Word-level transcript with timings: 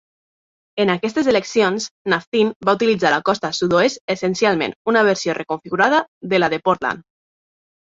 En 0.85 0.91
aquestes 0.93 1.27
eleccions, 1.33 1.85
Napthine 2.13 2.69
va 2.69 2.75
utilitzar 2.79 3.11
a 3.11 3.13
la 3.17 3.21
costa 3.29 3.53
sud-oest 3.59 4.03
essencialment 4.17 4.75
una 4.95 5.07
versió 5.11 5.39
reconfigurada 5.43 6.03
de 6.35 6.43
la 6.45 6.53
de 6.57 6.63
Portland. 6.67 7.09